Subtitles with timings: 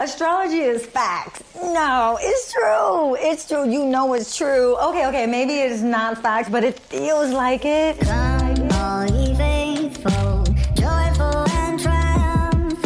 [0.00, 1.42] Astrology is facts.
[1.56, 3.16] No, it's true.
[3.18, 3.68] It's true.
[3.68, 4.76] You know it's true.
[4.76, 7.98] Okay, okay, maybe it's not facts, but it feels like it.
[7.98, 10.44] Come, all ye faithful,
[10.76, 12.78] joyful and triumphant.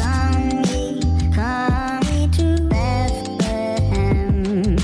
[0.00, 1.02] Come ye,
[1.34, 4.78] come ye to Bethlehem.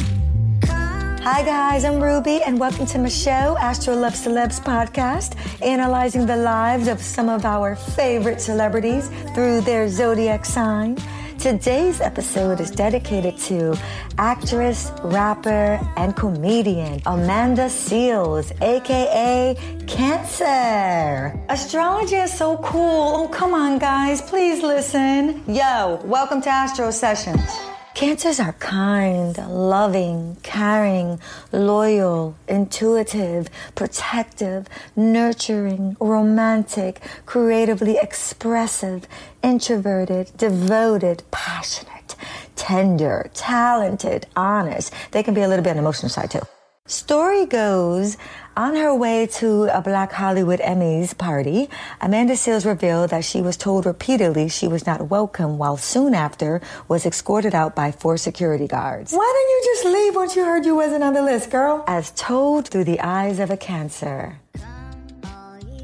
[1.23, 5.32] Hi, guys, I'm Ruby, and welcome to my show, Astro Love Celebs podcast,
[5.62, 10.98] analyzing the lives of some of our favorite celebrities through their zodiac sign.
[11.46, 13.78] Today's episode is dedicated to
[14.18, 19.54] actress, rapper, and comedian Amanda Seales, aka
[19.87, 21.40] Cancer.
[21.48, 23.12] Astrology is so cool.
[23.14, 25.45] Oh, come on, guys, please listen.
[25.46, 27.48] Yo, welcome to Astro Sessions.
[27.96, 31.18] Cancers are kind, loving, caring,
[31.50, 39.09] loyal, intuitive, protective, nurturing, romantic, creatively expressive,
[39.42, 42.16] introverted, devoted, passionate,
[42.54, 44.92] tender, talented, honest.
[45.12, 46.43] They can be a little bit on the emotional side too.
[46.88, 48.18] Story goes,
[48.57, 51.68] on her way to a Black Hollywood Emmys party,
[52.01, 56.62] Amanda Seales revealed that she was told repeatedly she was not welcome while soon after
[56.88, 59.12] was escorted out by four security guards.
[59.12, 61.84] Why didn't you just leave once you heard you wasn't on the list, girl?
[61.87, 64.38] As told through the eyes of a cancer.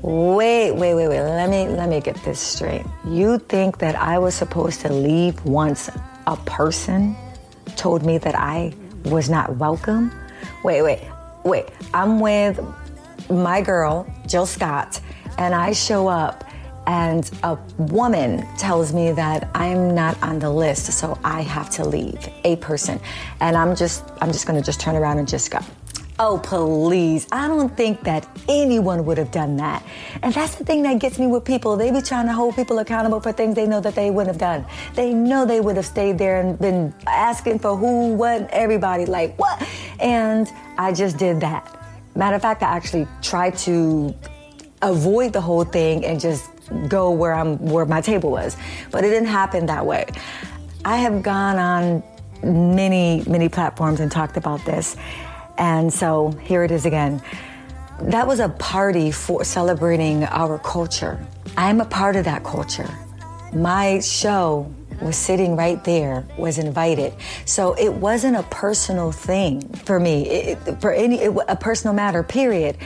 [0.01, 1.21] Wait, wait, wait, wait.
[1.21, 2.85] Let me let me get this straight.
[3.07, 5.91] You think that I was supposed to leave once
[6.27, 7.15] a person
[7.77, 10.11] told me that I was not welcome?
[10.65, 11.01] Wait, wait,
[11.45, 11.67] wait.
[11.95, 12.61] I'm with
[13.31, 15.01] my girl, Jill Scott,
[15.39, 16.45] and I show up
[16.87, 21.85] and a woman tells me that I'm not on the list, so I have to
[21.85, 22.29] leave.
[22.45, 23.01] A person.
[23.41, 25.61] And I'm just I'm just gonna just turn around and just go.
[26.19, 27.27] Oh, please.
[27.33, 29.83] I don't think that anyone would have done that.
[30.23, 31.77] And that's the thing that gets me with people.
[31.77, 34.39] They be trying to hold people accountable for things they know that they wouldn't have
[34.39, 34.67] done.
[34.95, 39.39] They know they would have stayed there and been asking for who, what, everybody, like,
[39.39, 39.67] what?
[40.01, 41.79] And I just did that.
[42.15, 44.15] Matter of fact, I actually tried to
[44.83, 46.51] avoid the whole thing and just
[46.89, 48.57] go where I'm where my table was.
[48.91, 50.07] But it didn't happen that way.
[50.85, 52.03] I have gone on
[52.43, 54.97] many, many platforms and talked about this.
[55.63, 57.23] And so here it is again.
[58.01, 61.25] That was a party for celebrating our culture.
[61.57, 62.91] I'm a part of that culture.
[63.55, 67.15] My show was sitting right there, was invited.
[67.45, 72.25] So it wasn't a personal thing for me, it, for any it, a personal matter.
[72.25, 72.77] Period.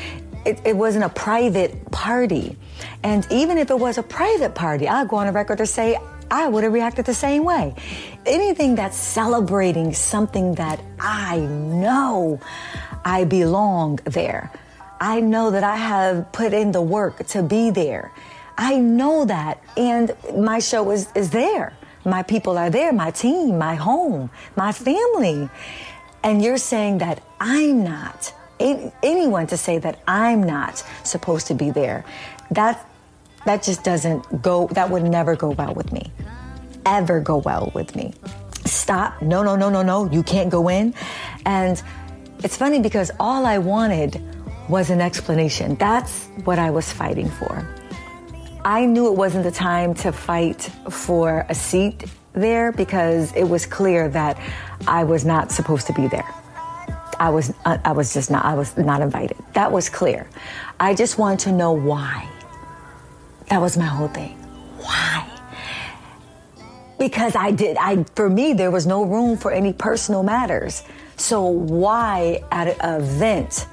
[0.45, 2.57] It, it, wasn't a private party,
[3.03, 5.99] and even if it was a private party, I'll go on a record to say
[6.31, 7.75] I would have reacted the same way.
[8.25, 12.41] Anything that's celebrating something that I know
[13.05, 14.51] I belong there.
[15.01, 18.13] I know that I have put in the work to be there.
[18.59, 21.75] I know that, and my show is, is there.
[22.05, 25.51] My people are there, my team, my home, my family.
[26.23, 31.71] And you're saying that I'm not, anyone to say that I'm not supposed to be
[31.71, 32.05] there,
[32.51, 32.89] that,
[33.47, 36.13] that just doesn't go, that would never go well with me.
[36.85, 38.13] Ever go well with me.
[38.65, 39.23] Stop.
[39.23, 40.11] No, no, no, no, no.
[40.11, 40.95] You can't go in.
[41.45, 41.83] And
[42.45, 44.21] it's funny because all I wanted
[44.69, 45.77] was an explanation.
[45.77, 47.67] That's what I was fighting for.
[48.65, 53.65] I knew it wasn't the time to fight for a seat there because it was
[53.65, 54.39] clear that
[54.89, 56.29] I was not supposed to be there.
[57.19, 59.39] I was I was just not I was not invited.
[59.55, 60.29] That was clear.
[60.79, 62.29] I just wanted to know why.
[63.49, 64.37] That was my whole thing.
[64.79, 65.29] Why?
[66.99, 70.83] Because I did I for me there was no room for any personal matters.
[71.17, 73.67] So why at an event,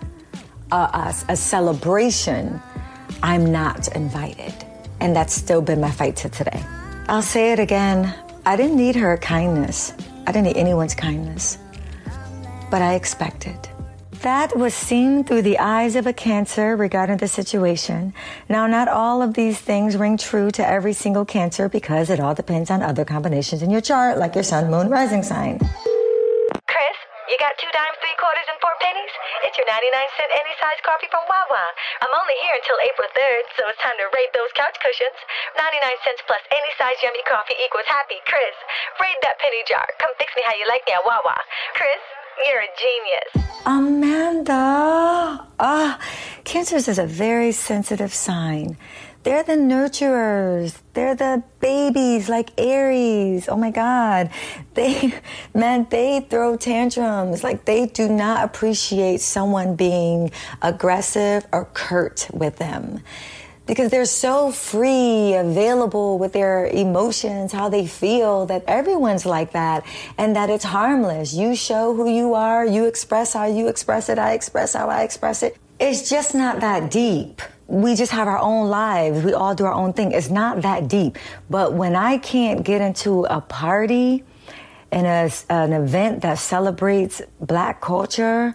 [0.72, 2.62] a, a celebration,
[3.22, 4.54] I'm not invited?
[5.00, 6.64] And that's still been my fight to today.
[7.10, 8.14] I'll say it again.
[8.46, 9.94] I didn't need her kindness.
[10.26, 11.58] I didn't need anyone's kindness.
[12.72, 13.58] But I expected.
[14.24, 18.16] That was seen through the eyes of a cancer regarding the situation.
[18.48, 22.32] Now, not all of these things ring true to every single cancer because it all
[22.32, 25.60] depends on other combinations in your chart, like your sun, moon, rising sign.
[26.72, 29.12] Chris, you got two dimes, three quarters, and four pennies?
[29.44, 31.64] It's your 99 cent any size coffee from Wawa.
[32.08, 35.20] I'm only here until April 3rd, so it's time to raid those couch cushions.
[35.60, 38.24] 99 cents plus any size yummy coffee equals happy.
[38.24, 38.56] Chris,
[39.04, 39.84] raid that penny jar.
[40.00, 41.36] Come fix me how you like me at Wawa.
[41.76, 42.00] Chris,
[42.46, 43.52] you're a genius.
[43.66, 45.48] Amanda.
[45.60, 46.00] Ah,
[46.44, 48.78] cancers is a very sensitive sign.
[49.24, 50.82] They're the nurturers.
[50.94, 53.48] They're the babies like Aries.
[53.48, 54.30] Oh my God.
[54.74, 55.14] They,
[55.54, 57.42] man, they throw tantrums.
[57.44, 60.32] Like they do not appreciate someone being
[60.62, 63.02] aggressive or curt with them.
[63.66, 69.86] Because they're so free, available with their emotions, how they feel, that everyone's like that,
[70.18, 71.34] and that it's harmless.
[71.34, 75.04] You show who you are, you express how you express it, I express how I
[75.04, 75.58] express it.
[75.80, 77.42] It's just not that deep.
[77.68, 79.24] We just have our own lives.
[79.24, 80.12] We all do our own thing.
[80.12, 81.18] It's not that deep.
[81.50, 84.24] But when I can't get into a party
[84.92, 85.08] and
[85.50, 88.54] an event that celebrates black culture,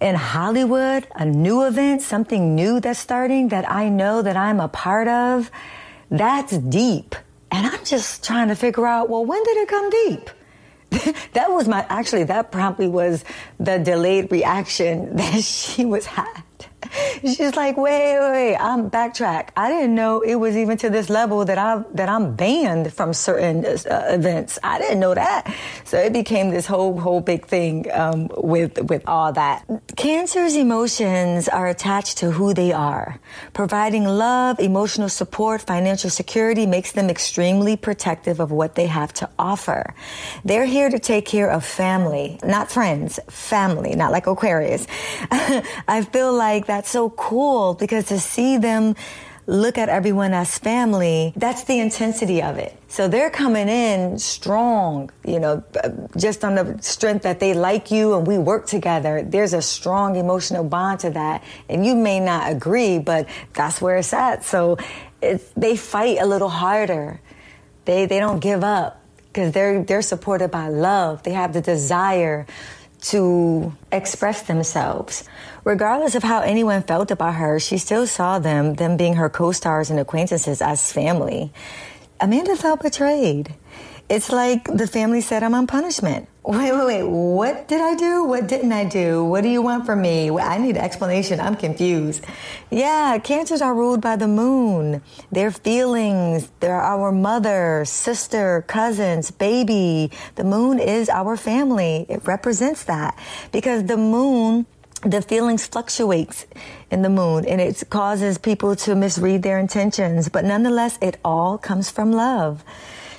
[0.00, 4.68] in Hollywood, a new event, something new that's starting that I know that I'm a
[4.68, 5.50] part of,
[6.10, 7.14] that's deep.
[7.50, 10.30] And I'm just trying to figure out, well, when did it come deep?
[11.32, 13.24] that was my, actually, that probably was
[13.58, 16.42] the delayed reaction that she was had.
[17.22, 19.50] She's like, wait, wait, wait, I'm backtrack.
[19.56, 23.12] I didn't know it was even to this level that I that I'm banned from
[23.12, 24.58] certain uh, events.
[24.62, 25.54] I didn't know that.
[25.84, 29.64] So it became this whole whole big thing um, with with all that.
[29.96, 33.18] Cancer's emotions are attached to who they are.
[33.52, 39.28] Providing love, emotional support, financial security makes them extremely protective of what they have to
[39.38, 39.94] offer.
[40.44, 44.86] They're here to take care of family, not friends, family, not like Aquarius.
[45.30, 48.94] I feel like that's so cool because to see them
[49.46, 52.76] look at everyone as family, that's the intensity of it.
[52.88, 55.62] So they're coming in strong, you know,
[56.16, 59.22] just on the strength that they like you and we work together.
[59.22, 61.44] There's a strong emotional bond to that.
[61.68, 64.44] And you may not agree, but that's where it's at.
[64.44, 64.78] So
[65.56, 67.20] they fight a little harder.
[67.84, 71.22] They, they don't give up because they're, they're supported by love.
[71.22, 72.46] They have the desire
[73.10, 75.24] to express themselves.
[75.64, 79.52] Regardless of how anyone felt about her, she still saw them, them being her co
[79.52, 81.52] stars and acquaintances, as family.
[82.20, 83.54] Amanda felt betrayed.
[84.08, 86.28] It's like the family said, I'm on punishment.
[86.46, 87.02] Wait, wait, wait.
[87.02, 88.22] What did I do?
[88.22, 89.24] What didn't I do?
[89.24, 90.30] What do you want from me?
[90.30, 91.40] I need an explanation.
[91.40, 92.24] I'm confused.
[92.70, 95.02] Yeah, cancers are ruled by the moon.
[95.32, 100.12] Their feelings, they're our mother, sister, cousins, baby.
[100.36, 102.06] The moon is our family.
[102.08, 103.18] It represents that
[103.50, 104.66] because the moon
[105.02, 106.46] the feelings fluctuates
[106.90, 111.58] in the moon and it causes people to misread their intentions but nonetheless it all
[111.58, 112.64] comes from love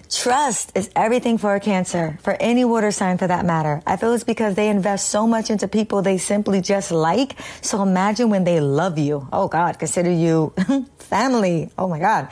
[0.09, 3.81] Trust is everything for a cancer, for any water sign for that matter.
[3.85, 7.35] I feel it's because they invest so much into people they simply just like.
[7.61, 9.27] So imagine when they love you.
[9.33, 10.53] Oh God, consider you
[10.99, 11.69] family.
[11.77, 12.29] Oh my God.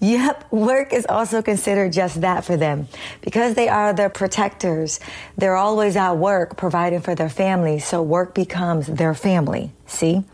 [0.00, 0.52] Yep.
[0.52, 2.86] Work is also considered just that for them
[3.22, 5.00] because they are the protectors.
[5.36, 7.80] They're always at work providing for their family.
[7.80, 9.72] So work becomes their family.
[9.86, 10.24] See?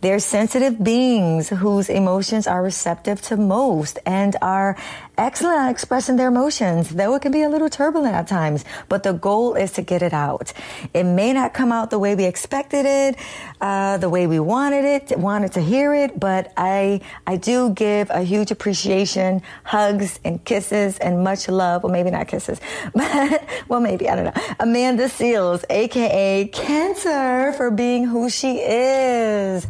[0.00, 4.76] They're sensitive beings whose emotions are receptive to most and are
[5.18, 8.64] excellent at expressing their emotions, though it can be a little turbulent at times.
[8.88, 10.52] But the goal is to get it out.
[10.94, 13.16] It may not come out the way we expected it,
[13.60, 18.10] uh, the way we wanted it, wanted to hear it, but I, I do give
[18.10, 21.82] a huge appreciation, hugs and kisses and much love.
[21.82, 22.60] Well, maybe not kisses,
[22.94, 24.42] but, well, maybe, I don't know.
[24.58, 28.58] Amanda Seales, aka Cancer, for being who she
[29.02, 29.66] is.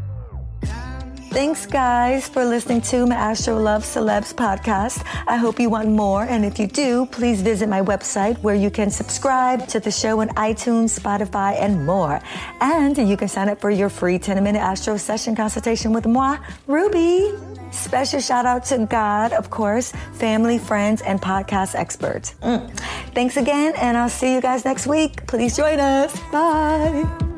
[1.32, 5.02] Thanks, guys, for listening to my Astro Love Celebs podcast.
[5.26, 6.25] I hope you want more.
[6.25, 10.20] And if you do, please visit my website where you can subscribe to the show
[10.20, 12.20] on iTunes, Spotify, and more.
[12.61, 16.37] And you can sign up for your free 10 minute Astro session consultation with moi,
[16.67, 17.32] Ruby.
[17.70, 22.35] Special shout out to God, of course, family, friends, and podcast experts.
[22.43, 22.70] Mm.
[23.14, 25.26] Thanks again, and I'll see you guys next week.
[25.26, 26.12] Please join us.
[26.30, 27.31] Bye.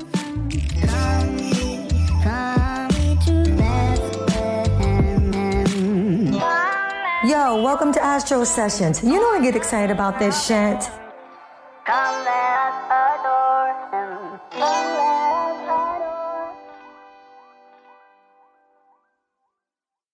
[7.24, 9.02] Yo, welcome to Astro Sessions.
[9.02, 10.90] You know I get excited about this shit.
[11.86, 12.22] Come